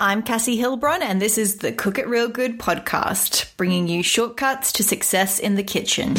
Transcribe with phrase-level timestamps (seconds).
[0.00, 4.72] I'm Cassie Hilbron, and this is the Cook It Real Good podcast, bringing you shortcuts
[4.72, 6.14] to success in the kitchen.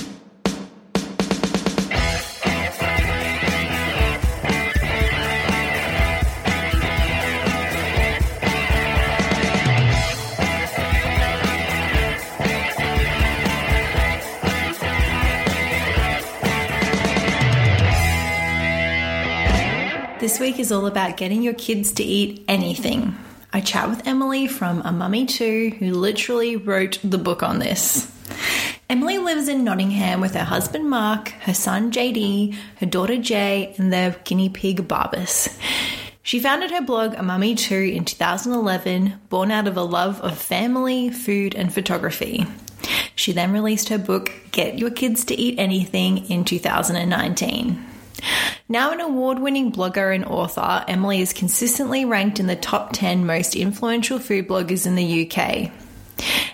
[20.22, 23.14] This week is all about getting your kids to eat anything.
[23.56, 28.06] I chat with Emily from A Mummy Too, who literally wrote the book on this.
[28.90, 33.94] Emily lives in Nottingham with her husband Mark, her son JD, her daughter Jay, and
[33.94, 35.58] their guinea pig Barbas.
[36.22, 40.38] She founded her blog A Mummy Too in 2011, born out of a love of
[40.38, 42.46] family, food, and photography.
[43.16, 47.95] She then released her book Get Your Kids to Eat Anything in 2019.
[48.68, 53.26] Now an award winning blogger and author, Emily is consistently ranked in the top 10
[53.26, 55.72] most influential food bloggers in the UK.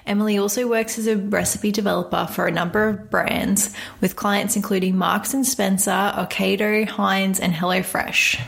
[0.05, 4.97] Emily also works as a recipe developer for a number of brands, with clients including
[4.97, 8.41] Marks and Spencer, Ocado, Heinz, and HelloFresh.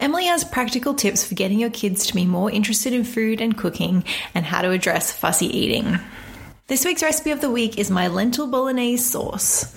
[0.00, 3.56] Emily has practical tips for getting your kids to be more interested in food and
[3.56, 5.98] cooking and how to address fussy eating.
[6.68, 9.74] This week's recipe of the week is my lentil bolognese sauce.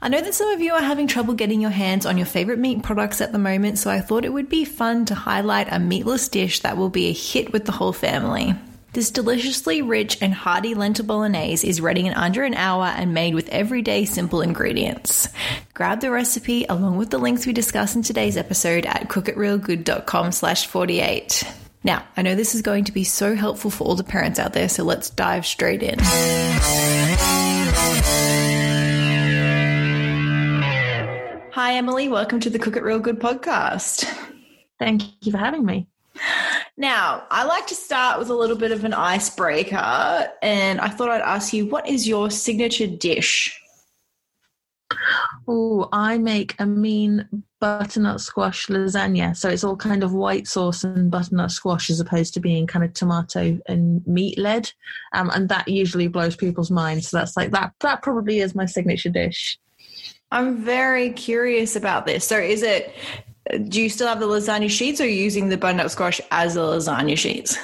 [0.00, 2.60] I know that some of you are having trouble getting your hands on your favorite
[2.60, 5.80] meat products at the moment, so I thought it would be fun to highlight a
[5.80, 8.54] meatless dish that will be a hit with the whole family.
[8.92, 13.34] This deliciously rich and hearty lentil bolognese is ready in under an hour and made
[13.34, 15.28] with everyday simple ingredients.
[15.74, 20.68] Grab the recipe along with the links we discuss in today's episode at cookitrealgood.com slash
[20.68, 21.42] 48.
[21.84, 24.52] Now, I know this is going to be so helpful for all the parents out
[24.52, 25.98] there, so let's dive straight in.
[31.52, 32.08] Hi, Emily.
[32.08, 34.12] Welcome to the Cook It Real Good podcast.
[34.80, 35.86] Thank you for having me.
[36.76, 41.10] Now, I like to start with a little bit of an icebreaker, and I thought
[41.10, 43.56] I'd ask you what is your signature dish?
[45.46, 47.28] Oh, I make a mean
[47.60, 49.36] butternut squash lasagna.
[49.36, 52.84] So it's all kind of white sauce and butternut squash as opposed to being kind
[52.84, 54.70] of tomato and meat led.
[55.12, 57.08] Um, and that usually blows people's minds.
[57.08, 59.58] So that's like that, that probably is my signature dish.
[60.30, 62.26] I'm very curious about this.
[62.26, 62.94] So is it,
[63.68, 66.54] do you still have the lasagna sheets or are you using the butternut squash as
[66.54, 67.56] the lasagna sheets?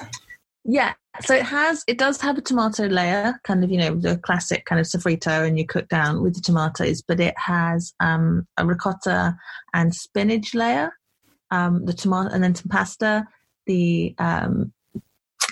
[0.64, 4.16] Yeah, so it has it does have a tomato layer, kind of you know the
[4.18, 7.02] classic kind of sofrito, and you cook down with the tomatoes.
[7.02, 9.36] But it has um, a ricotta
[9.72, 10.92] and spinach layer,
[11.50, 13.26] um, the tomato, and then some pasta,
[13.66, 14.72] the um,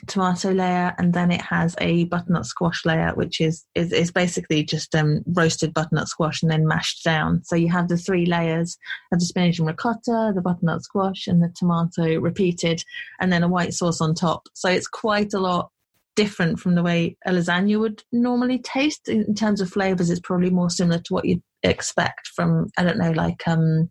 [0.06, 4.64] tomato layer, and then it has a butternut squash layer, which is is, is basically
[4.64, 7.42] just um, roasted butternut squash and then mashed down.
[7.44, 8.76] So you have the three layers
[9.12, 12.82] of the spinach and ricotta, the butternut squash, and the tomato repeated,
[13.20, 14.48] and then a white sauce on top.
[14.54, 15.70] So it's quite a lot
[16.14, 20.10] different from the way a lasagna would normally taste in terms of flavors.
[20.10, 23.90] It's probably more similar to what you'd expect from I don't know, like um,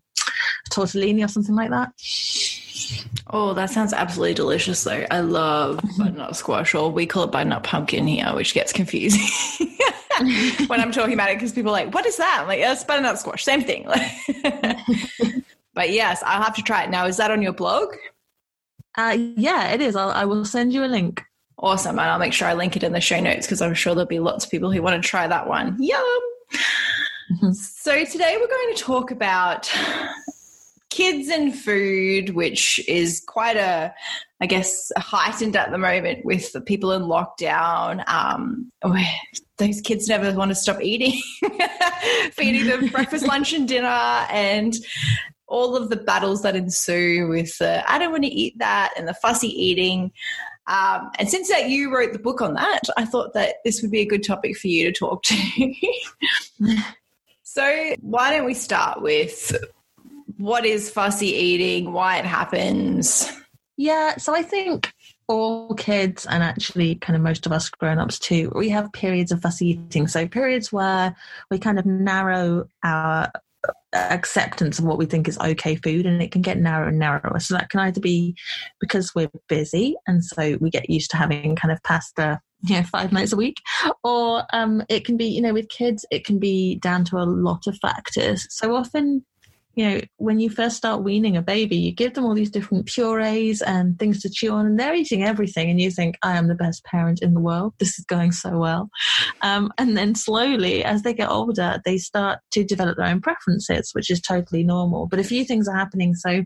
[0.72, 1.92] tortellini or something like that.
[3.34, 5.06] Oh, that sounds absolutely delicious, though.
[5.10, 9.28] I love butternut squash, or we call it butternut pumpkin here, which gets confusing
[10.68, 12.84] when I'm talking about it because people are like, "What is that?" I'm like, "It's
[12.84, 13.86] butternut squash, same thing."
[15.74, 16.90] but yes, I'll have to try it.
[16.90, 17.96] Now, is that on your blog?
[18.98, 19.96] Uh, yeah, it is.
[19.96, 21.24] I'll, I will send you a link.
[21.58, 23.96] Awesome, and I'll make sure I link it in the show notes because I'm sure
[23.96, 25.78] there'll be lots of people who want to try that one.
[25.80, 26.02] Yum.
[27.32, 27.52] Mm-hmm.
[27.54, 29.72] So today we're going to talk about
[30.92, 33.92] kids and food, which is quite a,
[34.40, 38.08] I guess, heightened at the moment with the people in lockdown.
[38.08, 38.72] Um,
[39.58, 41.20] those kids never want to stop eating,
[42.34, 44.76] feeding them breakfast, lunch, and dinner, and
[45.48, 49.08] all of the battles that ensue with the I don't want to eat that and
[49.08, 50.12] the fussy eating.
[50.68, 53.92] Um, and since that you wrote the book on that, I thought that this would
[53.92, 55.74] be a good topic for you to talk to.
[57.44, 59.54] so, why don't we start with
[60.42, 63.32] what is fussy eating, why it happens.
[63.78, 64.94] Yeah, so I think
[65.28, 69.42] all kids and actually kind of most of us grown-ups too we have periods of
[69.42, 70.08] fussy eating.
[70.08, 71.16] So periods where
[71.50, 73.32] we kind of narrow our
[73.94, 77.40] acceptance of what we think is okay food and it can get narrower and narrower.
[77.40, 78.36] So that can either be
[78.80, 82.84] because we're busy and so we get used to having kind of pasta you know
[82.84, 83.58] five nights a week
[84.04, 87.26] or um, it can be you know with kids it can be down to a
[87.26, 88.48] lot of factors.
[88.50, 89.26] So often
[89.76, 92.88] you know, when you first start weaning a baby, you give them all these different
[92.88, 95.70] purees and things to chew on, and they're eating everything.
[95.70, 97.74] And you think, I am the best parent in the world.
[97.80, 98.90] This is going so well.
[99.42, 103.92] Um, and then slowly, as they get older, they start to develop their own preferences,
[103.94, 105.08] which is totally normal.
[105.08, 106.16] But a few things are happening.
[106.16, 106.44] So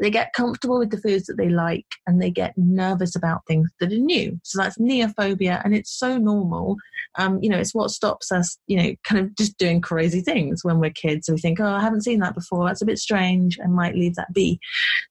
[0.00, 3.70] they get comfortable with the foods that they like and they get nervous about things
[3.80, 4.38] that are new.
[4.42, 6.76] So that's neophobia, and it's so normal.
[7.18, 10.62] Um, you know, it's what stops us, you know, kind of just doing crazy things
[10.62, 11.30] when we're kids.
[11.30, 12.66] We think, oh, I haven't seen that before.
[12.66, 14.60] That's a bit strange, and might leave that be.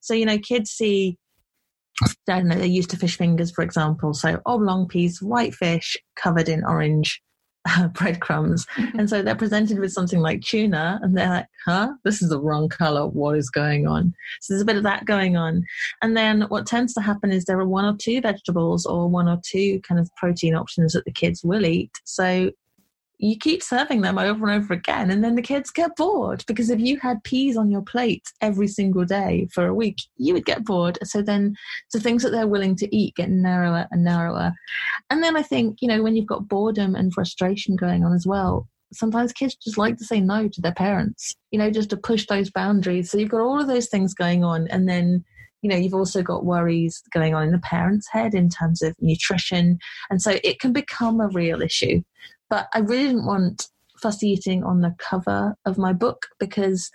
[0.01, 1.17] So, you know, kids see
[2.03, 4.13] I don't know, they're used to fish fingers, for example.
[4.13, 7.21] So oblong piece, white fish covered in orange
[7.67, 8.65] uh, breadcrumbs.
[8.75, 8.99] Mm-hmm.
[8.99, 12.39] and so they're presented with something like tuna, and they're like, huh, this is the
[12.39, 13.07] wrong color.
[13.07, 14.13] What is going on?
[14.41, 15.63] So there's a bit of that going on.
[16.01, 19.27] And then what tends to happen is there are one or two vegetables or one
[19.27, 21.91] or two kind of protein options that the kids will eat.
[22.03, 22.51] So
[23.17, 26.69] you keep serving them over and over again and then the kids get bored because
[26.69, 30.45] if you had peas on your plate every single day for a week you would
[30.45, 30.97] get bored.
[31.03, 31.55] So then
[31.93, 34.53] the things that they're willing to eat get narrower and narrower.
[35.09, 38.25] And then i think you know when you've got boredom and frustration going on as
[38.25, 41.97] well sometimes kids just like to say no to their parents you know just to
[41.97, 43.11] push those boundaries.
[43.11, 45.23] So you've got all of those things going on and then
[45.61, 48.95] you know you've also got worries going on in the parent's head in terms of
[48.99, 49.79] nutrition.
[50.09, 52.03] And so it can become a real issue
[52.49, 53.67] but I really didn't want
[54.01, 56.91] fussy eating on the cover of my book because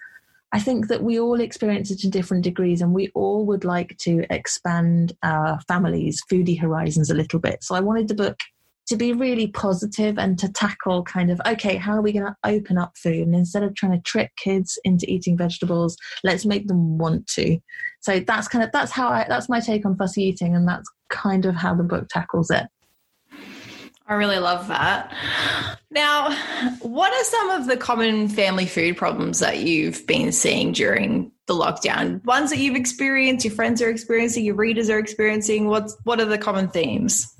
[0.53, 3.97] I think that we all experience it to different degrees and we all would like
[3.99, 7.63] to expand our families' foodie horizons a little bit.
[7.63, 8.41] So I wanted the book
[8.89, 12.37] to be really positive and to tackle kind of okay how are we going to
[12.45, 13.25] open up food?
[13.25, 17.59] And instead of trying to trick kids into eating vegetables let's make them want to.
[18.01, 20.91] So that's kind of that's how i that's my take on fussy eating and that's
[21.09, 22.67] kind of how the book tackles it
[24.11, 25.15] I really love that.
[25.93, 26.35] Now,
[26.81, 31.55] what are some of the common family food problems that you've been seeing during the
[31.55, 32.23] lockdown?
[32.25, 35.69] Ones that you've experienced, your friends are experiencing, your readers are experiencing.
[35.69, 37.33] What's what are the common themes?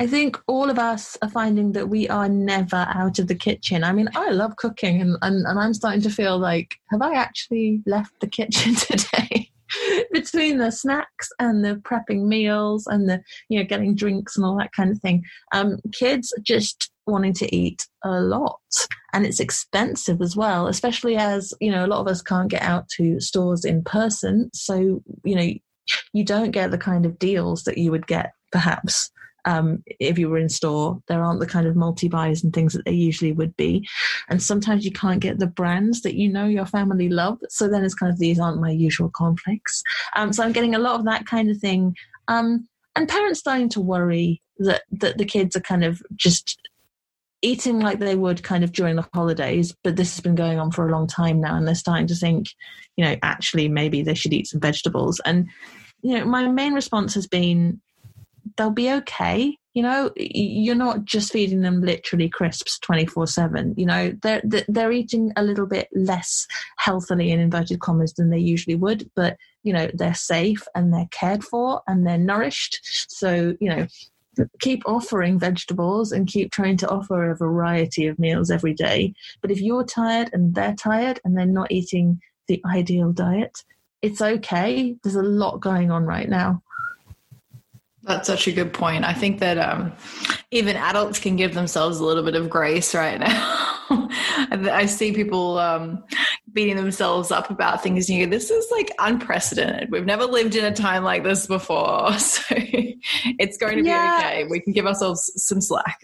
[0.00, 3.84] I think all of us are finding that we are never out of the kitchen.
[3.84, 7.14] I mean, I love cooking and, and, and I'm starting to feel like, have I
[7.14, 9.39] actually left the kitchen today?
[10.12, 14.56] between the snacks and the prepping meals and the you know getting drinks and all
[14.56, 15.22] that kind of thing
[15.54, 18.60] um, kids just wanting to eat a lot
[19.12, 22.62] and it's expensive as well especially as you know a lot of us can't get
[22.62, 24.50] out to stores in person.
[24.52, 25.52] So you know
[26.12, 29.10] you don't get the kind of deals that you would get perhaps
[29.44, 31.00] um, if you were in store.
[31.08, 33.88] There aren't the kind of multi buys and things that there usually would be.
[34.28, 37.38] And sometimes you can't get the brands that you know your family love.
[37.48, 39.82] So then it's kind of these aren't my usual conflicts.
[40.16, 41.96] Um, so I'm getting a lot of that kind of thing.
[42.28, 46.58] Um, and parents starting to worry that, that the kids are kind of just
[47.42, 50.70] eating like they would kind of during the holidays, but this has been going on
[50.70, 52.48] for a long time now, and they're starting to think,
[52.96, 55.20] you know, actually maybe they should eat some vegetables.
[55.24, 55.48] And
[56.02, 57.80] you know, my main response has been
[58.56, 59.56] they'll be okay.
[59.74, 63.74] You know, you're not just feeding them literally crisps 24 7.
[63.76, 66.46] You know, they're, they're eating a little bit less
[66.78, 71.08] healthily in inverted commas than they usually would, but, you know, they're safe and they're
[71.12, 72.80] cared for and they're nourished.
[73.08, 73.86] So, you know,
[74.60, 79.14] keep offering vegetables and keep trying to offer a variety of meals every day.
[79.40, 83.64] But if you're tired and they're tired and they're not eating the ideal diet,
[84.02, 84.96] it's okay.
[85.02, 86.62] There's a lot going on right now.
[88.02, 89.04] That's such a good point.
[89.04, 89.92] I think that um,
[90.50, 93.78] even adults can give themselves a little bit of grace right now.
[94.50, 96.02] I see people um,
[96.52, 98.08] beating themselves up about things.
[98.08, 99.90] And you go, this is like unprecedented.
[99.90, 102.10] We've never lived in a time like this before.
[102.20, 102.42] So
[103.38, 104.20] it's going to be yeah.
[104.20, 104.44] okay.
[104.50, 105.98] We can give ourselves some slack.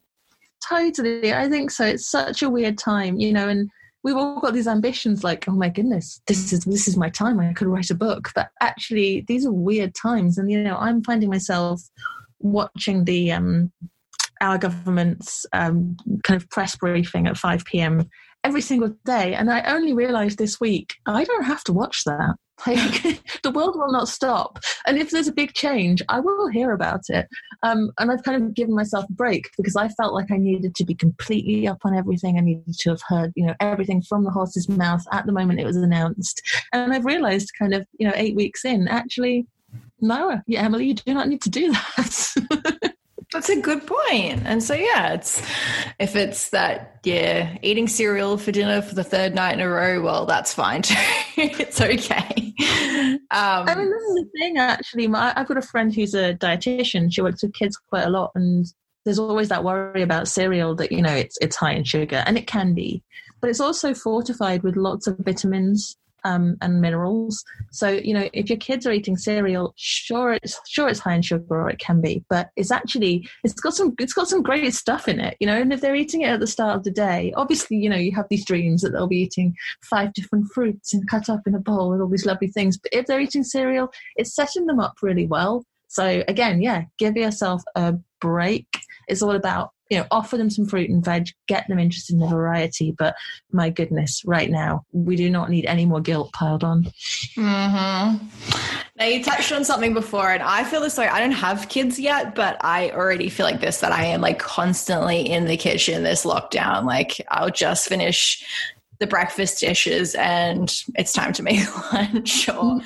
[0.68, 1.32] totally.
[1.32, 1.84] I think so.
[1.84, 3.70] It's such a weird time, you know, and
[4.04, 7.40] we've all got these ambitions like oh my goodness this is this is my time
[7.40, 8.30] i could write a book.
[8.34, 10.38] But actually these are weird times.
[10.38, 11.82] And you know i'm finding myself
[12.40, 13.72] watching the um
[14.40, 18.08] our government's um, kind of press briefing at 5 p.m
[18.44, 19.34] every single day.
[19.34, 22.36] And i only realized this week i don't have to watch that
[22.66, 26.72] like the world will not stop, and if there's a big change, I will hear
[26.72, 27.28] about it.
[27.62, 30.74] Um, and I've kind of given myself a break because I felt like I needed
[30.76, 32.38] to be completely up on everything.
[32.38, 35.60] I needed to have heard, you know, everything from the horse's mouth at the moment
[35.60, 36.42] it was announced.
[36.72, 39.46] And I've realised, kind of, you know, eight weeks in, actually,
[40.00, 42.87] no, yeah, Emily, you do not need to do that.
[43.32, 44.42] That's a good point.
[44.46, 45.42] And so yeah, it's
[45.98, 50.00] if it's that yeah, eating cereal for dinner for the third night in a row,
[50.00, 50.94] well, that's fine too.
[51.36, 52.54] it's okay.
[53.30, 54.56] Um, I mean, this is the thing.
[54.56, 57.12] Actually, my, I've got a friend who's a dietitian.
[57.12, 58.64] She works with kids quite a lot, and
[59.04, 62.38] there's always that worry about cereal that you know it's it's high in sugar, and
[62.38, 63.02] it can be.
[63.40, 67.44] but it's also fortified with lots of vitamins um, and minerals.
[67.70, 71.22] So you know, if your kids are eating cereal, sure it's sure it's high in
[71.22, 74.74] sugar, or it can be, but it's actually it's got some it's got some great
[74.74, 75.36] stuff in it.
[75.40, 77.88] You know, and if they're eating it at the start of the day, obviously you
[77.88, 81.40] know you have these dreams that they'll be eating five different fruits and cut up
[81.46, 82.78] in a bowl with all these lovely things.
[82.78, 85.64] But if they're eating cereal, it's setting them up really well.
[85.88, 88.66] So again, yeah, give yourself a break.
[89.08, 92.20] It's all about you know, offer them some fruit and veg, get them interested in
[92.20, 92.92] the variety.
[92.96, 93.14] But
[93.52, 96.84] my goodness, right now, we do not need any more guilt piled on.
[97.36, 98.26] Mm-hmm.
[98.96, 101.08] Now, you touched on something before, and I feel this way.
[101.08, 104.38] I don't have kids yet, but I already feel like this that I am like
[104.38, 106.84] constantly in the kitchen this lockdown.
[106.84, 108.44] Like, I'll just finish
[108.98, 111.60] the breakfast dishes and it's time to make
[111.92, 112.80] lunch or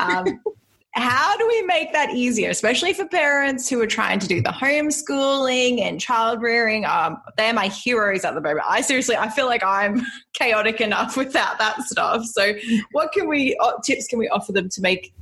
[0.00, 0.40] um,
[0.92, 4.50] how do we make that easier, especially for parents who are trying to do the
[4.50, 6.84] homeschooling and child rearing?
[6.84, 8.66] Um, they're my heroes at the moment.
[8.68, 10.02] I seriously, I feel like I'm
[10.34, 12.24] chaotic enough without that stuff.
[12.24, 12.54] So,
[12.92, 15.12] what can we tips can we offer them to make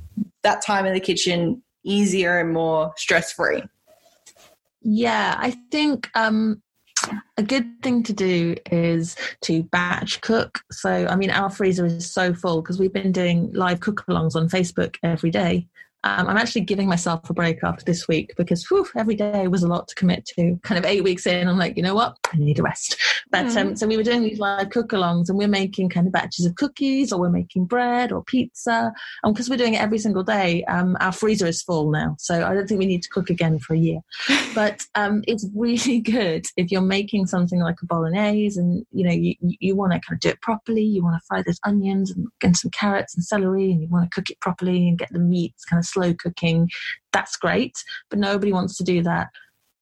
[0.41, 3.61] that time in the kitchen easier and more stress free?
[4.81, 6.63] Yeah, I think um,
[7.37, 10.59] a good thing to do is to batch cook.
[10.71, 14.35] So, I mean, our freezer is so full because we've been doing live cook alongs
[14.35, 15.67] on Facebook every day.
[16.03, 19.63] Um, I'm actually giving myself a break after this week because whew, every day was
[19.63, 20.57] a lot to commit to.
[20.63, 22.15] Kind of eight weeks in, I'm like, you know what?
[22.33, 22.95] I need a rest.
[23.31, 23.57] But mm.
[23.57, 26.45] um, so we were doing these live cook alongs and we're making kind of batches
[26.45, 28.93] of cookies or we're making bread or pizza.
[29.23, 32.15] And because we're doing it every single day, um, our freezer is full now.
[32.17, 33.99] So I don't think we need to cook again for a year.
[34.55, 39.13] but um, it's really good if you're making something like a bolognese and, you know,
[39.13, 40.83] you, you want to kind of do it properly.
[40.83, 44.09] You want to fry those onions and, and some carrots and celery and you want
[44.09, 46.69] to cook it properly and get the meats kind of slow cooking,
[47.11, 47.75] that's great.
[48.09, 49.29] But nobody wants to do that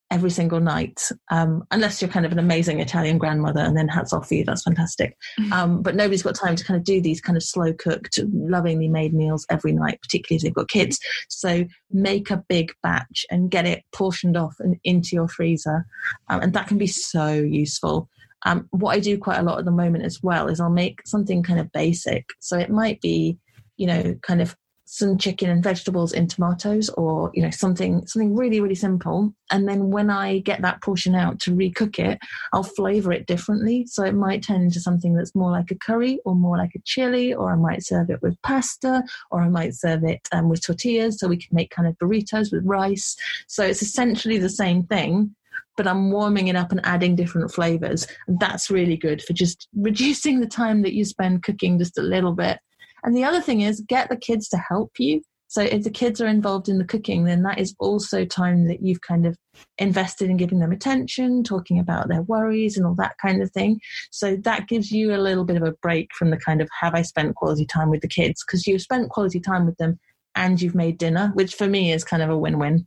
[0.10, 4.14] every single night, um, unless you're kind of an amazing Italian grandmother, and then hats
[4.14, 5.18] off for you, that's fantastic.
[5.38, 5.52] Mm-hmm.
[5.52, 8.88] Um, but nobody's got time to kind of do these kind of slow cooked, lovingly
[8.88, 10.98] made meals every night, particularly if they've got kids.
[11.28, 15.86] So make a big batch and get it portioned off and into your freezer,
[16.30, 18.08] um, and that can be so useful.
[18.46, 21.06] Um, what I do quite a lot at the moment as well is I'll make
[21.06, 22.30] something kind of basic.
[22.40, 23.40] So it might be,
[23.76, 24.56] you know, kind of
[24.90, 29.34] some chicken and vegetables in tomatoes or you know something something really really simple.
[29.52, 32.20] And then when i get that portion out to recook it
[32.54, 33.86] i'll flavor it differently.
[33.86, 36.82] So it might turn into something that's more like a curry or more like a
[36.86, 40.66] chili or i might serve it with pasta or i might serve it um, with
[40.66, 43.16] tortillas so we can make kind of burritos with rice.
[43.48, 45.36] So it's essentially the same thing
[45.76, 48.08] but I'm warming it up and adding different flavors.
[48.28, 52.02] And that's really good for just reducing the time that you spend cooking just a
[52.02, 52.60] little bit
[53.08, 55.22] and the other thing is get the kids to help you.
[55.48, 58.84] So if the kids are involved in the cooking, then that is also time that
[58.84, 59.38] you've kind of
[59.78, 63.80] invested in giving them attention, talking about their worries and all that kind of thing.
[64.12, 66.96] So that gives you a little bit of a break from the kind of have
[66.96, 69.98] I spent quality time with the kids because you've spent quality time with them
[70.36, 72.86] and you've made dinner, which for me is kind of a win-win.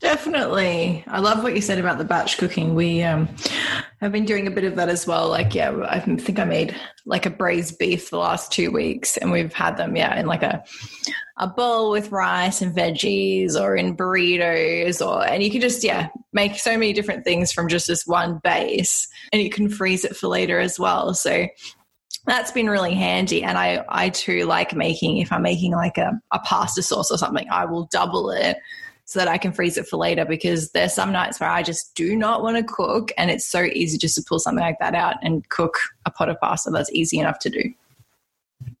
[0.00, 1.02] Definitely.
[1.08, 2.76] I love what you said about the batch cooking.
[2.76, 3.28] We um,
[4.00, 5.28] have been doing a bit of that as well.
[5.28, 9.32] Like, yeah, I think I made like a braised beef the last two weeks, and
[9.32, 10.62] we've had them, yeah, in like a
[11.40, 16.08] a bowl with rice and veggies, or in burritos, or and you can just yeah
[16.32, 20.16] make so many different things from just this one base, and you can freeze it
[20.16, 21.12] for later as well.
[21.12, 21.48] So
[22.26, 26.12] that's been really handy and i i too like making if i'm making like a,
[26.30, 28.58] a pasta sauce or something i will double it
[29.08, 31.94] so that I can freeze it for later because there's some nights where I just
[31.94, 34.94] do not want to cook and it's so easy just to pull something like that
[34.94, 37.72] out and cook a pot of pasta that's easy enough to do.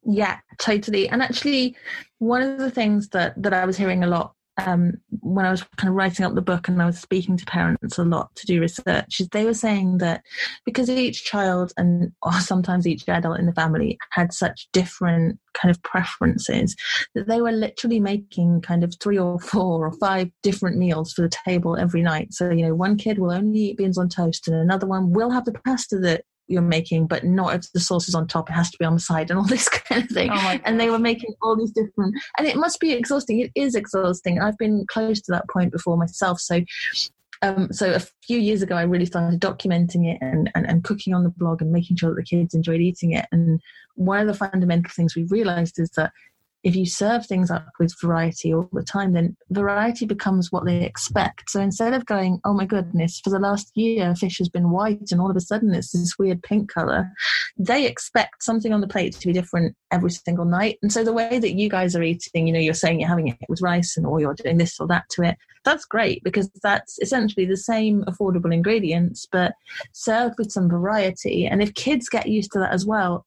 [0.04, 1.08] Yeah, totally.
[1.08, 1.74] And actually
[2.18, 5.62] one of the things that that I was hearing a lot um, when I was
[5.76, 8.46] kind of writing up the book and I was speaking to parents a lot to
[8.46, 10.22] do research, they were saying that
[10.64, 15.70] because each child and or sometimes each adult in the family had such different kind
[15.70, 16.74] of preferences,
[17.14, 21.22] that they were literally making kind of three or four or five different meals for
[21.22, 22.32] the table every night.
[22.32, 25.30] So, you know, one kid will only eat beans on toast and another one will
[25.30, 28.50] have the pasta that you're making, but not if the sauce is on top.
[28.50, 30.30] It has to be on the side and all this kind of thing.
[30.32, 33.40] Oh and they were making all these different, and it must be exhausting.
[33.40, 34.40] It is exhausting.
[34.40, 36.40] I've been close to that point before myself.
[36.40, 36.62] So,
[37.42, 41.14] um, so a few years ago, I really started documenting it and, and, and cooking
[41.14, 43.26] on the blog and making sure that the kids enjoyed eating it.
[43.30, 43.60] And
[43.94, 46.12] one of the fundamental things we realized is that
[46.64, 50.82] if you serve things up with variety all the time, then variety becomes what they
[50.82, 51.50] expect.
[51.50, 55.10] So instead of going, oh my goodness, for the last year, fish has been white
[55.10, 57.10] and all of a sudden it's this weird pink color,
[57.56, 60.78] they expect something on the plate to be different every single night.
[60.82, 63.28] And so the way that you guys are eating, you know, you're saying you're having
[63.28, 66.50] it with rice and or you're doing this or that to it, that's great because
[66.62, 69.54] that's essentially the same affordable ingredients, but
[69.92, 71.46] served with some variety.
[71.46, 73.26] And if kids get used to that as well,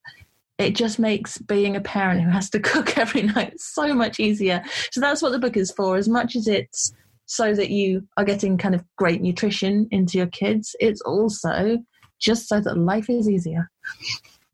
[0.61, 4.63] it just makes being a parent who has to cook every night so much easier.
[4.91, 5.97] So that's what the book is for.
[5.97, 6.93] As much as it's
[7.25, 11.77] so that you are getting kind of great nutrition into your kids, it's also
[12.19, 13.69] just so that life is easier.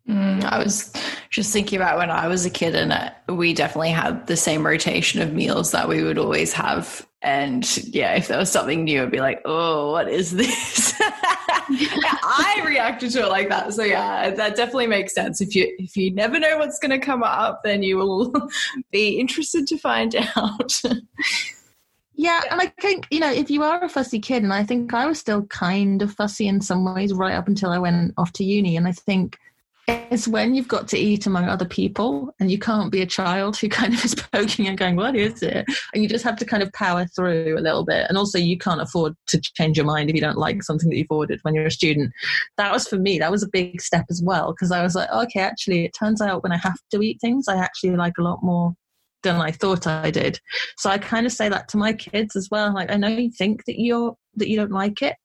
[0.07, 0.93] Mm, I was
[1.29, 4.65] just thinking about when I was a kid, and uh, we definitely had the same
[4.65, 7.06] rotation of meals that we would always have.
[7.23, 12.63] And yeah, if there was something new, I'd be like, "Oh, what is this?" I
[12.65, 13.73] reacted to it like that.
[13.73, 15.41] So yeah, that definitely makes sense.
[15.41, 18.31] If you if you never know what's going to come up, then you will
[18.91, 20.81] be interested to find out.
[22.13, 24.91] Yeah, and I think, you know, if you are a fussy kid, and I think
[24.91, 28.31] I was still kind of fussy in some ways right up until I went off
[28.33, 28.75] to uni.
[28.75, 29.37] And I think
[29.87, 33.57] it's when you've got to eat among other people and you can't be a child
[33.57, 35.65] who kind of is poking and going, What is it?
[35.93, 38.05] And you just have to kind of power through a little bit.
[38.09, 40.97] And also, you can't afford to change your mind if you don't like something that
[40.97, 42.11] you've ordered when you're a student.
[42.57, 45.09] That was for me, that was a big step as well because I was like,
[45.09, 48.23] Okay, actually, it turns out when I have to eat things, I actually like a
[48.23, 48.73] lot more
[49.23, 50.39] than I thought I did.
[50.77, 52.73] So I kind of say that to my kids as well.
[52.73, 55.15] Like, I know you think that you're that you don't like it,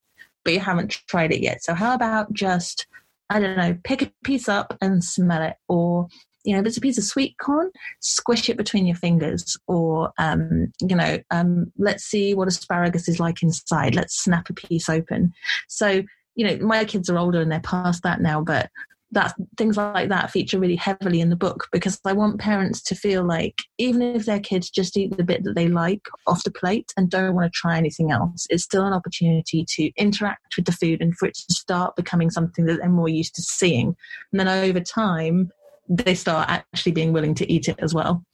[0.45, 1.62] but you haven't tried it yet.
[1.62, 2.87] So how about just
[3.32, 6.08] I don't know, pick a piece up and smell it, or
[6.44, 7.70] you know, if it's a piece of sweet corn,
[8.00, 13.18] squish it between your fingers, or um, you know, um, let's see what asparagus is
[13.18, 13.94] like inside.
[13.94, 15.32] Let's snap a piece open.
[15.68, 16.02] So
[16.34, 18.70] you know, my kids are older and they're past that now, but
[19.12, 22.95] that things like that feature really heavily in the book because I want parents to
[22.95, 26.50] feel like even if their kids just eat the bit that they like off the
[26.50, 30.64] plate and don't want to try anything else, it's still an opportunity to interact with
[30.64, 33.95] the food and for it to start becoming something that they're more used to seeing.
[34.33, 35.52] And then over time,
[35.88, 38.25] they start actually being willing to eat it as well.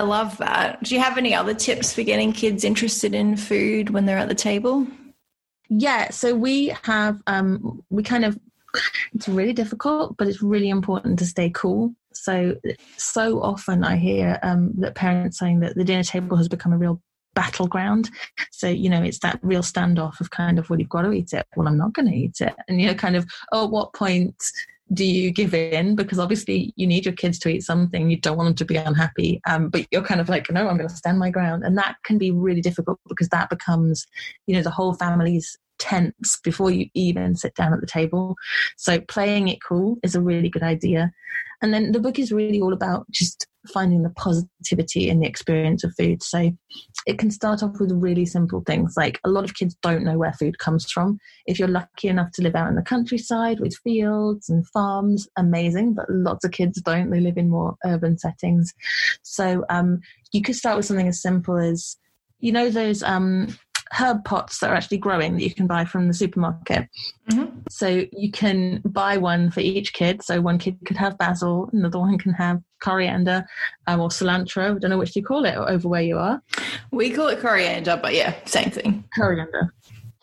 [0.00, 0.82] I love that.
[0.82, 4.28] Do you have any other tips for getting kids interested in food when they're at
[4.28, 4.86] the table?
[5.68, 8.38] Yeah, so we have um, we kind of
[9.14, 11.94] it's really difficult, but it's really important to stay cool.
[12.12, 12.56] So,
[12.96, 16.78] so often I hear um, that parents saying that the dinner table has become a
[16.78, 17.00] real
[17.34, 18.10] battleground.
[18.50, 21.32] So, you know, it's that real standoff of kind of, well, you've got to eat
[21.32, 21.46] it.
[21.54, 22.54] Well, I'm not going to eat it.
[22.66, 24.34] And, you know, kind of, oh, at what point
[24.92, 25.96] do you give in?
[25.96, 28.10] Because obviously you need your kids to eat something.
[28.10, 29.40] You don't want them to be unhappy.
[29.46, 31.64] Um, but you're kind of like, no, I'm going to stand my ground.
[31.64, 34.06] And that can be really difficult because that becomes,
[34.46, 38.36] you know, the whole family's tense before you even sit down at the table.
[38.76, 41.12] So playing it cool is a really good idea.
[41.62, 45.84] And then the book is really all about just finding the positivity in the experience
[45.84, 46.22] of food.
[46.22, 46.52] So
[47.06, 50.18] it can start off with really simple things like a lot of kids don't know
[50.18, 51.18] where food comes from.
[51.46, 55.94] If you're lucky enough to live out in the countryside with fields and farms, amazing,
[55.94, 57.10] but lots of kids don't.
[57.10, 58.74] They live in more urban settings.
[59.22, 60.00] So um,
[60.32, 61.96] you could start with something as simple as
[62.40, 63.56] you know those um,
[63.92, 66.88] herb pots that are actually growing that you can buy from the supermarket.
[67.30, 67.58] Mm-hmm.
[67.70, 70.22] So you can buy one for each kid.
[70.22, 73.46] So one kid could have basil, another one can have coriander
[73.86, 74.76] um, or cilantro.
[74.76, 76.42] I don't know which you call it over where you are.
[76.90, 79.04] We call it coriander, but yeah, same thing.
[79.14, 79.72] Coriander.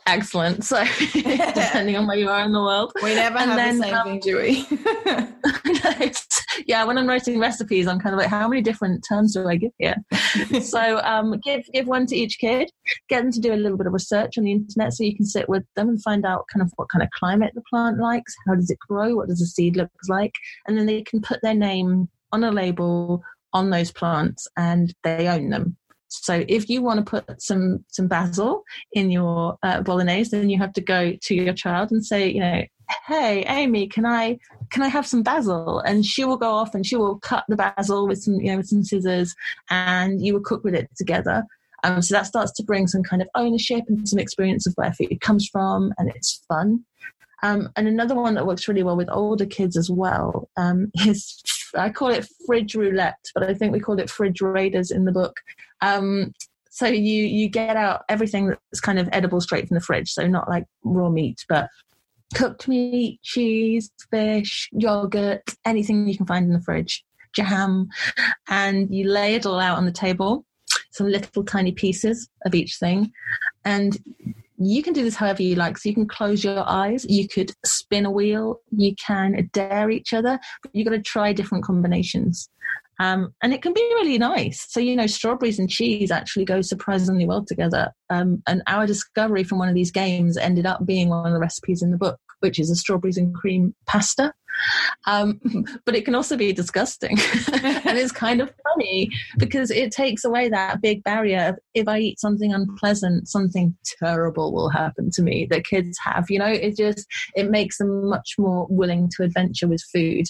[0.06, 0.66] Excellent.
[0.66, 3.84] So, depending on where you are in the world, we never and have then, the
[3.86, 4.66] same um, thing, do we?
[6.66, 9.56] yeah, when I'm writing recipes, I'm kind of like, how many different terms do I
[9.56, 9.96] give here?
[10.62, 12.70] so, um, give give one to each kid.
[13.10, 15.26] Get them to do a little bit of research on the internet, so you can
[15.26, 18.36] sit with them and find out kind of what kind of climate the plant likes,
[18.48, 20.34] how does it grow, what does the seed look like,
[20.68, 25.28] and then they can put their name on a label on those plants, and they
[25.28, 25.78] own them.
[26.10, 30.58] So if you want to put some some basil in your uh, bolognese, then you
[30.60, 32.64] have to go to your child and say, you know,
[33.08, 34.38] hey Amy, can I
[34.74, 35.80] can I have some basil?
[35.82, 38.58] And she will go off and she will cut the basil with some you know
[38.58, 39.36] with some scissors,
[39.70, 41.44] and you will cook with it together.
[41.84, 44.92] Um, so that starts to bring some kind of ownership and some experience of where
[44.92, 46.84] food comes from, and it's fun.
[47.44, 51.44] Um, and another one that works really well with older kids as well um, is
[51.78, 55.12] I call it fridge roulette, but I think we call it fridge raiders in the
[55.12, 55.40] book.
[55.82, 56.34] Um,
[56.72, 60.26] so you you get out everything that's kind of edible straight from the fridge, so
[60.26, 61.70] not like raw meat, but
[62.34, 67.04] cooked meat, cheese, fish, yogurt, anything you can find in the fridge,
[67.36, 67.88] jam,
[68.50, 70.46] and you lay it all out on the table,
[70.92, 73.12] some little tiny pieces of each thing,
[73.66, 73.98] and
[74.58, 75.78] you can do this however you like.
[75.78, 80.14] So you can close your eyes, you could spin a wheel, you can dare each
[80.14, 82.50] other, but you've got to try different combinations.
[83.00, 84.66] Um, and it can be really nice.
[84.70, 87.92] So, you know, strawberries and cheese actually go surprisingly well together.
[88.10, 91.40] Um, and our discovery from one of these games ended up being one of the
[91.40, 94.34] recipes in the book, which is a strawberries and cream pasta.
[95.08, 95.40] Um,
[95.86, 97.18] but it can also be disgusting.
[97.52, 102.00] and it's kind of funny because it takes away that big barrier of if I
[102.00, 106.26] eat something unpleasant, something terrible will happen to me that kids have.
[106.30, 110.26] You know, it just, it makes them much more willing to adventure with food.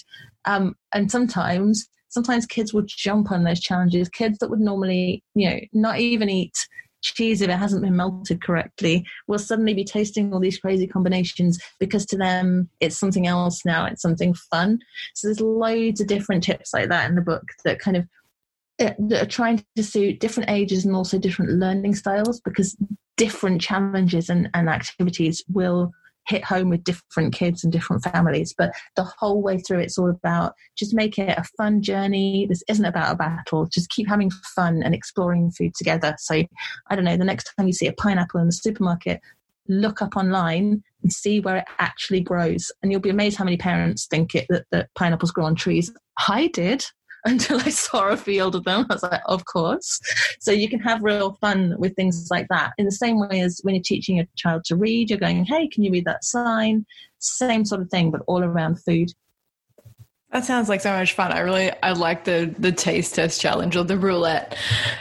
[0.46, 4.08] Um, and sometimes sometimes kids will jump on those challenges.
[4.08, 6.56] Kids that would normally, you know, not even eat
[7.02, 11.58] cheese if it hasn't been melted correctly will suddenly be tasting all these crazy combinations
[11.78, 14.78] because to them it's something else now it's something fun
[15.14, 18.08] so there's loads of different tips like that in the book that kind of
[18.78, 22.74] eh, that are trying to suit different ages and also different learning styles because
[23.18, 25.92] different challenges and, and activities will
[26.26, 28.54] hit home with different kids and different families.
[28.56, 32.46] But the whole way through, it's all about just make it a fun journey.
[32.48, 33.66] This isn't about a battle.
[33.66, 36.14] Just keep having fun and exploring food together.
[36.18, 36.42] So,
[36.88, 39.20] I don't know, the next time you see a pineapple in the supermarket,
[39.68, 42.70] look up online and see where it actually grows.
[42.82, 45.92] And you'll be amazed how many parents think it that, that pineapples grow on trees.
[46.28, 46.84] I did
[47.26, 48.86] until I saw a field of them.
[48.90, 49.98] I was like, of course.
[50.40, 52.72] So you can have real fun with things like that.
[52.76, 55.68] In the same way as when you're teaching a child to read, you're going, hey,
[55.68, 56.84] can you read that sign?
[57.20, 59.10] Same sort of thing, but all around food.
[60.34, 61.30] That sounds like so much fun.
[61.30, 64.58] I really I like the the taste test challenge or the roulette.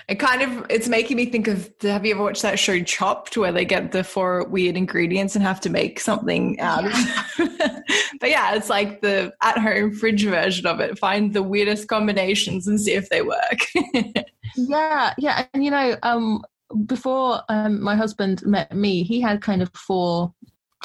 [0.08, 3.36] It kind of it's making me think of have you ever watched that show Chopped
[3.36, 7.24] where they get the four weird ingredients and have to make something out yeah.
[7.40, 7.50] of
[8.20, 10.98] But yeah, it's like the at home fridge version of it.
[10.98, 13.60] Find the weirdest combinations and see if they work.
[14.56, 15.46] yeah, yeah.
[15.54, 16.44] And you know, um
[16.86, 20.34] before um, my husband met me, he had kind of four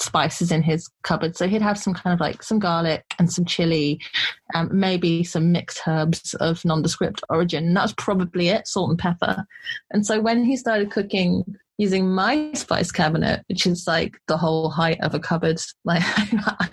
[0.00, 1.36] spices in his cupboard.
[1.36, 4.00] So he'd have some kind of like some garlic and some chili,
[4.54, 7.64] um, maybe some mixed herbs of nondescript origin.
[7.68, 9.44] And that's probably it, salt and pepper.
[9.90, 11.44] And so when he started cooking
[11.78, 16.02] using my spice cabinet, which is like the whole height of a cupboard, like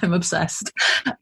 [0.03, 0.71] I'm obsessed.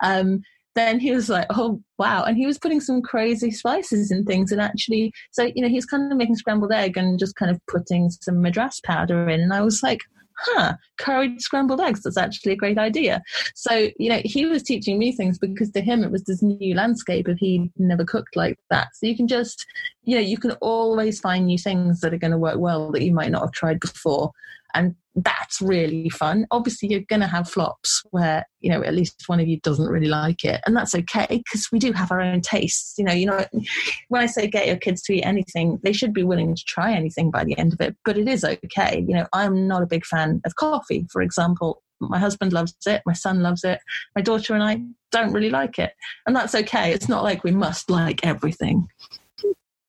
[0.01, 0.41] Um,
[0.75, 2.23] then he was like, oh, wow.
[2.23, 4.51] And he was putting some crazy spices and things.
[4.51, 7.51] And actually, so, you know, he was kind of making scrambled egg and just kind
[7.51, 9.41] of putting some madras powder in.
[9.41, 9.99] And I was like,
[10.37, 13.21] huh, curried scrambled eggs, that's actually a great idea.
[13.55, 16.75] So, you know, he was teaching me things because to him it was this new
[16.75, 18.89] landscape if he never cooked like that.
[18.95, 19.65] So you can just,
[20.03, 23.03] you know, you can always find new things that are going to work well that
[23.03, 24.31] you might not have tried before.
[24.73, 26.47] And that's really fun.
[26.49, 29.87] Obviously, you're going to have flops where, you know, at least one of you doesn't
[29.87, 30.61] really like it.
[30.65, 32.95] And that's okay because we do have our own tastes.
[32.97, 33.45] You know, you know,
[34.09, 36.93] when I say get your kids to eat anything, they should be willing to try
[36.93, 39.05] anything by the end of it, but it is okay.
[39.07, 41.83] You know, I'm not a big fan of coffee, for example.
[41.99, 43.01] My husband loves it.
[43.05, 43.79] My son loves it.
[44.15, 44.81] My daughter and I
[45.11, 45.93] don't really like it.
[46.25, 46.91] And that's okay.
[46.91, 48.87] It's not like we must like everything.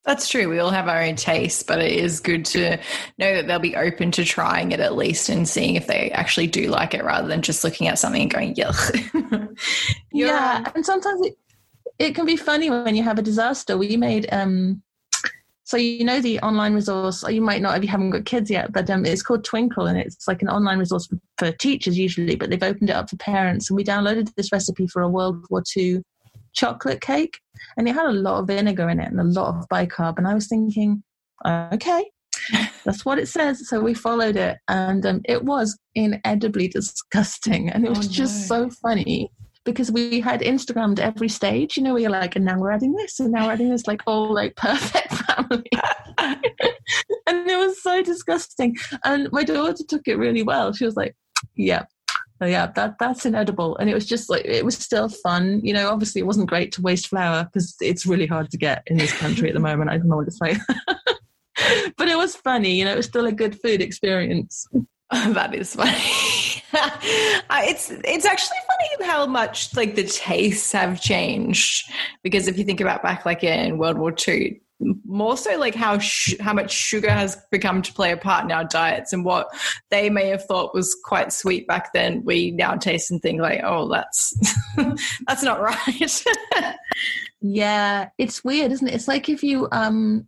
[0.05, 0.51] That's true.
[0.51, 2.77] We all have our own tastes, but it is good to
[3.19, 6.47] know that they'll be open to trying it at least and seeing if they actually
[6.47, 9.59] do like it rather than just looking at something and going, yuck.
[10.13, 10.71] yeah.
[10.75, 11.39] And sometimes it,
[11.99, 13.79] it can be funny when you have a disaster.
[13.79, 14.83] We made, um,
[15.63, 18.75] so you know the online resource, you might not if you haven't got kids yet,
[18.75, 22.37] but um, it's called Twinkl and it's like an online resource for, for teachers usually,
[22.37, 23.71] but they've opened it up for parents.
[23.71, 26.03] And we downloaded this recipe for a World War II
[26.55, 27.39] chocolate cake
[27.77, 30.19] and it had a lot of vinegar in it and a lot of bicarb.
[30.19, 31.03] And I was thinking,
[31.47, 32.05] okay,
[32.85, 33.69] that's what it says.
[33.69, 38.49] So we followed it, and um, it was inedibly disgusting, and it was oh, just
[38.49, 39.31] so funny
[39.65, 41.77] because we had Instagrammed every stage.
[41.77, 43.87] You know, we were like, and now we're adding this, and now we're adding this,
[43.87, 45.71] like all like perfect family.
[46.19, 48.77] and it was so disgusting.
[49.05, 50.73] And my daughter took it really well.
[50.73, 51.17] She was like,
[51.57, 51.85] yeah,
[52.41, 55.61] so yeah, that that's inedible, and it was just like it was still fun.
[55.63, 58.83] You know, obviously it wasn't great to waste flour because it's really hard to get
[58.87, 59.91] in this country at the moment.
[59.91, 60.59] I don't know what it's like,
[61.97, 62.75] but it was funny.
[62.75, 64.67] You know, it was still a good food experience.
[65.11, 65.93] that is funny.
[67.69, 71.89] it's it's actually funny how much like the tastes have changed
[72.25, 75.99] because if you think about back like in World War II, more so like how
[75.99, 79.47] sh- how much sugar has become to play a part in our diets and what
[79.91, 83.61] they may have thought was quite sweet back then we now taste and think like
[83.63, 84.37] oh that's
[85.27, 86.25] that's not right.
[87.41, 88.95] Yeah it's weird isn't it?
[88.95, 90.27] It's like if you um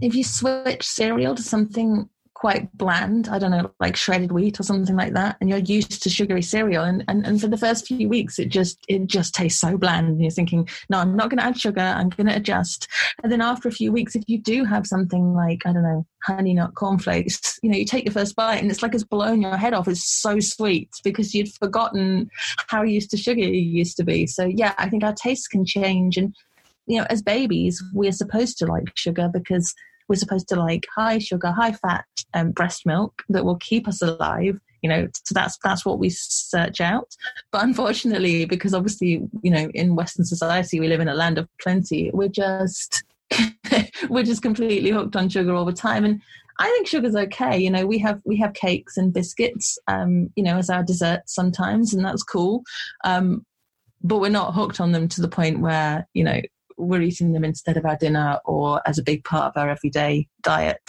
[0.00, 2.08] if you switch cereal to something
[2.40, 6.02] quite bland, I don't know, like shredded wheat or something like that, and you're used
[6.02, 6.84] to sugary cereal.
[6.84, 10.08] And, and, and for the first few weeks, it just it just tastes so bland.
[10.08, 11.82] And you're thinking, no, I'm not going to add sugar.
[11.82, 12.88] I'm going to adjust.
[13.22, 16.06] And then after a few weeks, if you do have something like I don't know,
[16.24, 19.42] honey nut cornflakes, you know, you take your first bite and it's like it's blown
[19.42, 19.86] your head off.
[19.86, 22.30] It's so sweet because you'd forgotten
[22.68, 24.26] how used to sugar you used to be.
[24.26, 26.34] So yeah, I think our tastes can change and
[26.86, 29.74] you know, as babies, we're supposed to like sugar because
[30.10, 34.02] we're supposed to like high sugar, high fat um, breast milk that will keep us
[34.02, 34.58] alive.
[34.82, 37.14] You know, so that's that's what we search out.
[37.52, 41.48] But unfortunately, because obviously, you know, in Western society we live in a land of
[41.62, 43.04] plenty, we're just
[44.08, 46.04] we're just completely hooked on sugar all the time.
[46.04, 46.20] And
[46.58, 47.56] I think sugar's okay.
[47.58, 51.22] You know, we have we have cakes and biscuits, um, you know, as our dessert
[51.26, 52.64] sometimes, and that's cool.
[53.04, 53.46] Um,
[54.02, 56.40] but we're not hooked on them to the point where you know
[56.80, 60.28] we're eating them instead of our dinner or as a big part of our everyday
[60.42, 60.80] diet.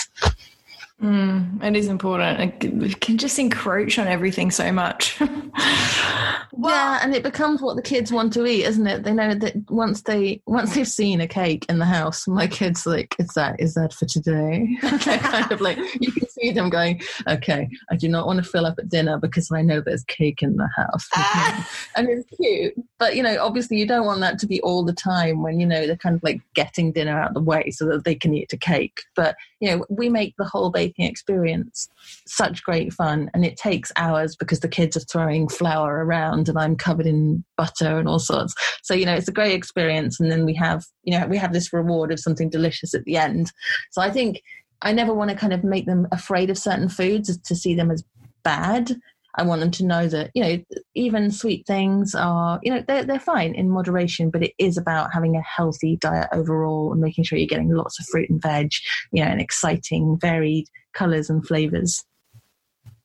[1.02, 2.64] Mm, it is important.
[2.64, 5.20] It can just encroach on everything so much.
[6.52, 9.04] well, yeah, and it becomes what the kids want to eat, isn't it?
[9.04, 12.86] They know that once they once they've seen a cake in the house, my kids
[12.86, 17.02] like, "Is that is that for today?" Kind of like you can see them going,
[17.28, 20.44] "Okay, I do not want to fill up at dinner because I know there's cake
[20.44, 21.70] in the house," ah!
[21.96, 22.76] and it's cute.
[23.00, 25.66] But you know, obviously, you don't want that to be all the time when you
[25.66, 28.36] know they're kind of like getting dinner out of the way so that they can
[28.36, 29.02] eat a cake.
[29.16, 31.88] But you know, we make the whole experience
[32.28, 36.58] such great fun, and it takes hours because the kids are throwing flour around, and
[36.58, 38.54] I'm covered in butter and all sorts.
[38.84, 41.54] So you know, it's a great experience, and then we have you know we have
[41.54, 43.52] this reward of something delicious at the end.
[43.92, 44.42] So I think
[44.82, 47.92] I never want to kind of make them afraid of certain foods to see them
[47.92, 48.04] as
[48.44, 48.96] bad.
[49.36, 50.64] I want them to know that, you know,
[50.96, 55.14] even sweet things are, you know, they're, they're fine in moderation, but it is about
[55.14, 58.72] having a healthy diet overall and making sure you're getting lots of fruit and veg,
[59.12, 62.04] you know, and exciting, varied colors and flavors.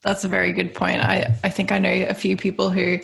[0.07, 1.01] That's a very good point.
[1.01, 3.01] I, I think I know a few people who,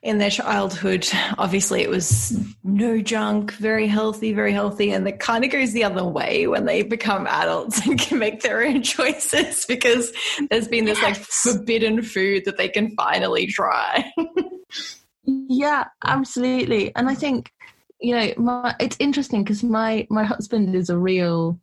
[0.00, 1.06] in their childhood,
[1.36, 4.90] obviously it was no junk, very healthy, very healthy.
[4.90, 8.40] And it kind of goes the other way when they become adults and can make
[8.40, 10.14] their own choices because
[10.48, 14.10] there's been this like forbidden food that they can finally try.
[15.24, 16.90] yeah, absolutely.
[16.96, 17.52] And I think,
[18.00, 21.60] you know, my, it's interesting because my, my husband is a real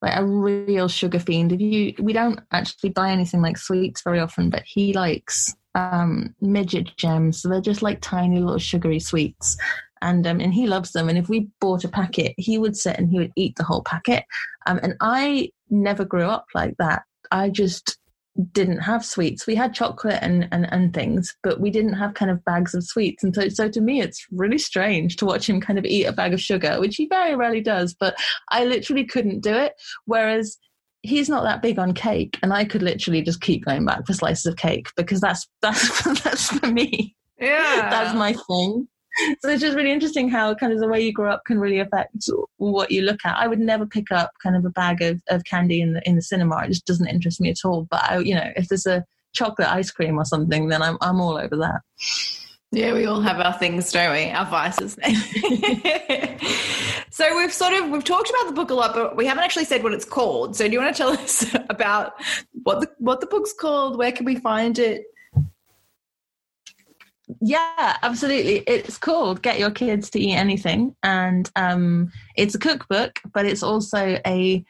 [0.00, 1.52] like a real sugar fiend.
[1.52, 6.34] If you, we don't actually buy anything like sweets very often, but he likes um,
[6.40, 7.42] midget gems.
[7.42, 9.56] So they're just like tiny little sugary sweets,
[10.00, 11.08] and um, and he loves them.
[11.08, 13.82] And if we bought a packet, he would sit and he would eat the whole
[13.82, 14.24] packet.
[14.66, 17.02] Um, and I never grew up like that.
[17.30, 17.98] I just
[18.52, 19.46] didn't have sweets.
[19.46, 22.84] We had chocolate and, and, and things, but we didn't have kind of bags of
[22.84, 23.24] sweets.
[23.24, 26.12] And so, so to me, it's really strange to watch him kind of eat a
[26.12, 28.16] bag of sugar, which he very rarely does, but
[28.50, 29.74] I literally couldn't do it.
[30.04, 30.56] Whereas
[31.02, 34.12] he's not that big on cake and I could literally just keep going back for
[34.12, 37.16] slices of cake because that's, that's, that's for me.
[37.40, 37.88] Yeah.
[37.90, 38.88] that's my thing.
[39.40, 41.78] so it's just really interesting how kind of the way you grow up can really
[41.78, 43.36] affect what you look at.
[43.36, 46.16] I would never pick up kind of a bag of, of candy in the in
[46.16, 46.64] the cinema.
[46.64, 47.86] It just doesn't interest me at all.
[47.90, 51.20] But I, you know, if there's a chocolate ice cream or something, then I'm I'm
[51.20, 51.80] all over that.
[52.70, 54.30] Yeah, we all have our things, don't we?
[54.30, 54.98] Our vices.
[57.10, 59.64] so we've sort of we've talked about the book a lot, but we haven't actually
[59.64, 60.54] said what it's called.
[60.54, 62.12] So do you want to tell us about
[62.62, 63.96] what the what the book's called?
[63.96, 65.04] Where can we find it?
[67.40, 68.58] Yeah absolutely.
[68.66, 70.94] It's called get your kids to eat anything.
[71.02, 74.64] And um, it's a cookbook but it's also a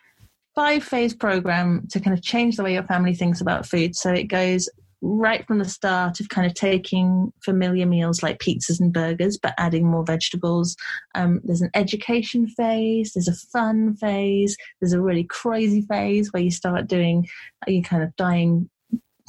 [0.55, 3.95] five phase program to kind of change the way your family thinks about food.
[3.95, 4.69] So it goes
[5.01, 9.55] right from the start of kind of taking familiar meals like pizzas and burgers but
[9.57, 10.77] adding more vegetables.
[11.15, 16.43] Um, there's an education phase there's a fun phase there's a really crazy phase where
[16.43, 17.29] you start doing
[17.69, 18.69] you kind of dyeing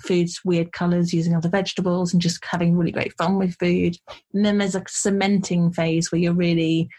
[0.02, 3.98] foods weird colors using other vegetables and just having really great fun with food.
[4.34, 6.90] And then there's a cementing phase where you're really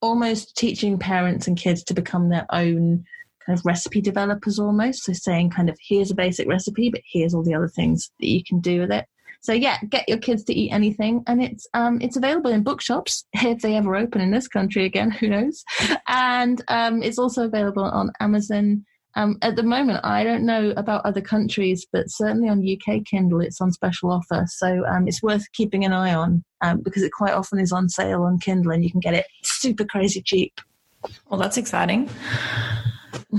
[0.00, 3.04] almost teaching parents and kids to become their own
[3.44, 5.04] kind of recipe developers almost.
[5.04, 8.28] So saying kind of here's a basic recipe but here's all the other things that
[8.28, 9.06] you can do with it.
[9.40, 13.24] So yeah get your kids to eat anything and it's um it's available in bookshops
[13.32, 15.64] if they ever open in this country again who knows?
[16.08, 18.84] And um it's also available on amazon
[19.16, 23.40] um, at the moment, I don't know about other countries, but certainly on UK Kindle,
[23.40, 24.44] it's on special offer.
[24.46, 27.88] So um, it's worth keeping an eye on um, because it quite often is on
[27.88, 30.60] sale on Kindle and you can get it super crazy cheap.
[31.30, 32.10] Well, that's exciting.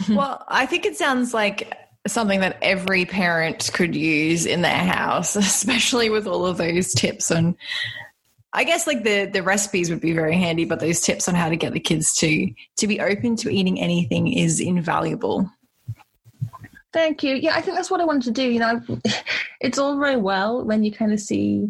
[0.10, 5.36] well, I think it sounds like something that every parent could use in their house,
[5.36, 7.56] especially with all of those tips on
[8.54, 11.48] I guess like the the recipes would be very handy, but those tips on how
[11.50, 15.48] to get the kids to to be open to eating anything is invaluable.
[16.98, 17.36] Thank you.
[17.36, 18.50] Yeah, I think that's what I wanted to do.
[18.50, 18.82] You know,
[19.62, 21.68] it's all very well when you kind of see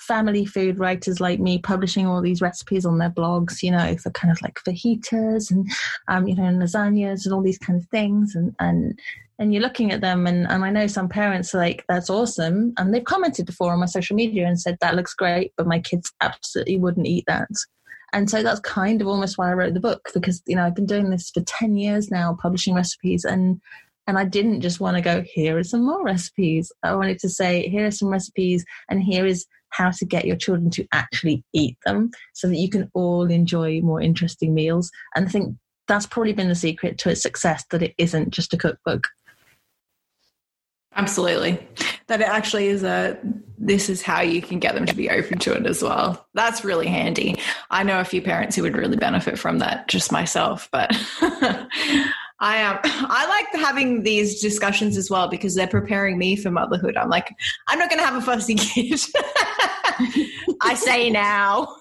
[0.00, 4.10] family food writers like me publishing all these recipes on their blogs, you know, for
[4.10, 5.70] kind of like fajitas and,
[6.08, 8.34] um, you know, lasagnas and all these kind of things.
[8.34, 8.98] And, and,
[9.38, 12.72] and you're looking at them and, and I know some parents are like, that's awesome.
[12.76, 15.78] And they've commented before on my social media and said, that looks great, but my
[15.78, 17.46] kids absolutely wouldn't eat that.
[18.12, 20.74] And so that's kind of almost why I wrote the book because, you know, I've
[20.74, 23.60] been doing this for 10 years now, publishing recipes and
[24.10, 26.72] and I didn't just want to go, here are some more recipes.
[26.82, 30.34] I wanted to say, here are some recipes, and here is how to get your
[30.34, 34.90] children to actually eat them so that you can all enjoy more interesting meals.
[35.14, 35.54] And I think
[35.86, 39.06] that's probably been the secret to its success that it isn't just a cookbook.
[40.96, 41.64] Absolutely.
[42.08, 43.16] That it actually is a
[43.58, 46.26] this is how you can get them to be open to it as well.
[46.34, 47.38] That's really handy.
[47.70, 50.90] I know a few parents who would really benefit from that just myself, but
[52.40, 52.76] I am.
[52.76, 56.96] Um, I like having these discussions as well because they're preparing me for motherhood.
[56.96, 57.34] I'm like,
[57.68, 59.00] I'm not going to have a fussy kid.
[60.62, 61.76] I say now.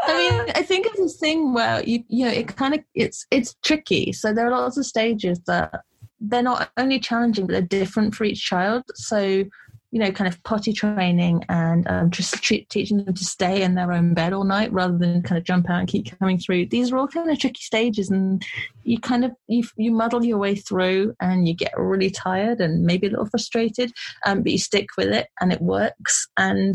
[0.00, 3.26] I mean, I think it's this thing where you you know it kind of it's
[3.30, 4.12] it's tricky.
[4.12, 5.82] So there are lots of stages that
[6.20, 8.84] they're not only challenging but they're different for each child.
[8.94, 9.44] So
[9.90, 13.90] you know, kind of potty training and um, just teaching them to stay in their
[13.90, 16.66] own bed all night rather than kind of jump out and keep coming through.
[16.66, 18.44] These are all kind of tricky stages, and
[18.84, 22.84] you kind of you you muddle your way through, and you get really tired and
[22.84, 23.92] maybe a little frustrated,
[24.26, 26.28] um, but you stick with it, and it works.
[26.36, 26.74] And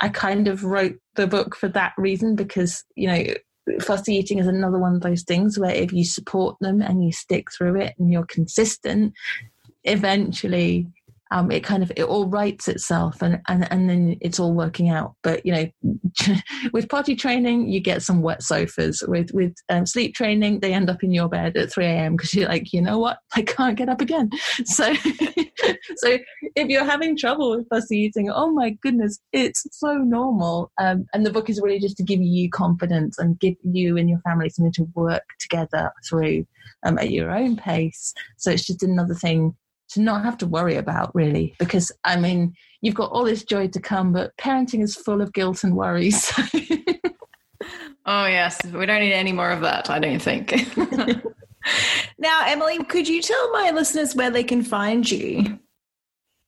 [0.00, 3.24] I kind of wrote the book for that reason because you know
[3.80, 7.12] fussy eating is another one of those things where if you support them and you
[7.12, 9.14] stick through it and you're consistent,
[9.84, 10.86] eventually
[11.32, 14.90] um, it kind of it all writes itself and, and and then it's all working
[14.90, 15.14] out.
[15.22, 16.36] But you know
[16.72, 19.02] with potty training you get some wet sofas.
[19.08, 22.34] With with um, sleep training they end up in your bed at 3 a.m because
[22.34, 23.18] you're like you know what?
[23.34, 24.30] I can't get up again.
[24.64, 24.92] So
[25.96, 26.18] so
[26.56, 30.70] if you're having trouble with fussy eating oh my goodness it's so normal.
[30.78, 34.08] Um, and the book is really just to give you confidence and give you and
[34.08, 36.46] your family something to work together through
[36.84, 38.12] um, at your own pace.
[38.36, 39.54] So it's just another thing
[39.92, 43.68] to not have to worry about really because i mean you've got all this joy
[43.68, 46.32] to come but parenting is full of guilt and worries.
[48.04, 48.58] Oh yes.
[48.64, 50.52] We don't need any more of that i don't think.
[52.18, 55.60] Now emily could you tell my listeners where they can find you?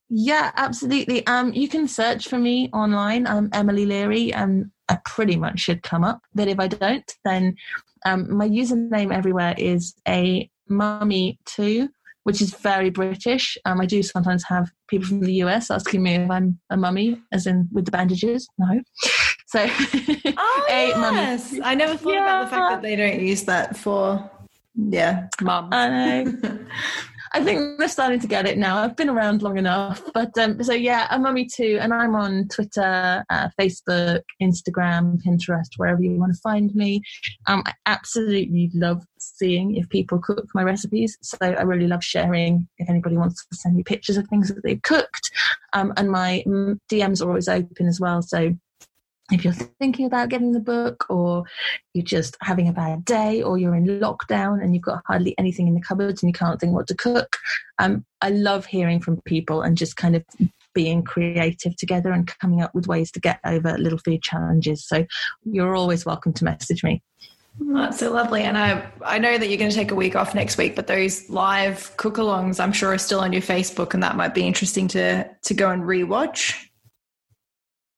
[0.08, 1.24] Yeah absolutely.
[1.28, 3.28] Um you can search for me online.
[3.28, 7.56] I'm emily leary and i pretty much should come up but if i don't then
[8.04, 11.88] um, my username everywhere is a mummy too
[12.24, 13.56] which is very British.
[13.64, 17.22] Um, I do sometimes have people from the US asking me if I'm a mummy,
[17.32, 18.48] as in with the bandages.
[18.58, 18.80] No.
[19.46, 21.52] So, oh, yes.
[21.52, 21.62] Mummy.
[21.64, 22.22] I never thought yeah.
[22.22, 24.28] about the fact that they don't use that for,
[24.74, 25.68] yeah, mum.
[25.70, 26.58] I know.
[27.34, 28.78] I think they're starting to get it now.
[28.78, 32.46] I've been around long enough, but um, so yeah, a mummy too, and I'm on
[32.46, 37.02] Twitter, uh, Facebook, Instagram, Pinterest, wherever you want to find me.
[37.46, 42.68] Um, I absolutely love seeing if people cook my recipes, so I really love sharing.
[42.78, 45.32] If anybody wants to send me pictures of things that they've cooked,
[45.72, 48.22] um, and my mm, DMs are always open as well.
[48.22, 48.54] So
[49.32, 51.44] if you're thinking about getting the book or
[51.94, 55.66] you're just having a bad day or you're in lockdown and you've got hardly anything
[55.66, 57.38] in the cupboards and you can't think what to cook
[57.78, 60.24] um, i love hearing from people and just kind of
[60.74, 65.06] being creative together and coming up with ways to get over little food challenges so
[65.44, 67.02] you're always welcome to message me
[67.60, 68.42] that's so lovely.
[68.42, 70.88] And I, I know that you're going to take a week off next week, but
[70.88, 74.44] those live cook alongs, I'm sure, are still on your Facebook, and that might be
[74.44, 76.66] interesting to to go and rewatch.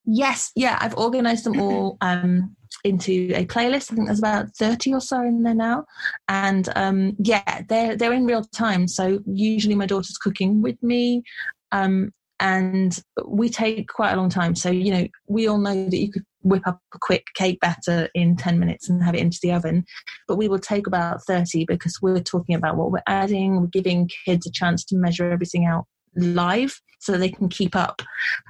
[0.07, 3.90] Yes, yeah, I've organised them all um, into a playlist.
[3.90, 5.85] I think there's about thirty or so in there now,
[6.29, 8.87] and um, yeah, they're they're in real time.
[8.87, 11.25] So usually my daughter's cooking with me,
[11.73, 14.55] um, and we take quite a long time.
[14.55, 18.09] So you know, we all know that you could whip up a quick cake batter
[18.14, 19.85] in 10 minutes and have it into the oven.
[20.29, 24.09] But we will take about 30 because we're talking about what we're adding, we're giving
[24.25, 25.87] kids a chance to measure everything out
[26.17, 28.03] live so they can keep up.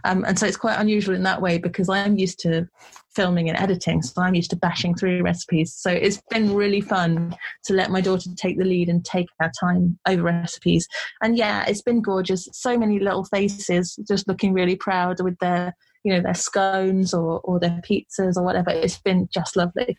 [0.04, 2.68] Um, and so it's quite unusual in that way because I'm used to
[3.14, 5.74] filming and editing, so I'm used to bashing through recipes.
[5.74, 9.50] So it's been really fun to let my daughter take the lead and take our
[9.58, 10.86] time over recipes.
[11.22, 12.48] And yeah, it's been gorgeous.
[12.52, 15.74] So many little faces just looking really proud with their,
[16.04, 18.70] you know, their scones or, or their pizzas or whatever.
[18.70, 19.96] It's been just lovely.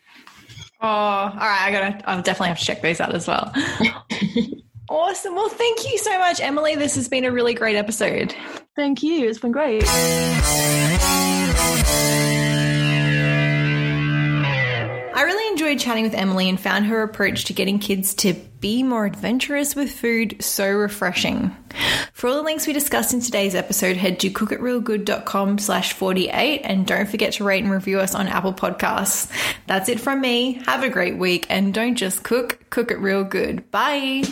[0.80, 1.62] Oh, all right.
[1.62, 3.52] I gotta, I'll definitely have to check those out as well.
[4.90, 5.34] Awesome.
[5.34, 6.74] Well, thank you so much, Emily.
[6.76, 8.34] This has been a really great episode.
[8.74, 9.28] Thank you.
[9.28, 9.84] It's been great.
[15.14, 18.84] I really enjoyed chatting with Emily and found her approach to getting kids to be
[18.84, 21.54] more adventurous with food so refreshing.
[22.12, 26.86] For all the links we discussed in today's episode, head to cookitrealgood.com slash 48 and
[26.86, 29.28] don't forget to rate and review us on Apple Podcasts.
[29.66, 30.62] That's it from me.
[30.66, 33.70] Have a great week and don't just cook, cook it real good.
[33.72, 34.22] Bye.